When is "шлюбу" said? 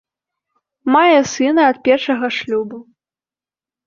2.39-2.77